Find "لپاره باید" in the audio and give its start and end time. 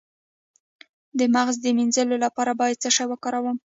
2.25-2.81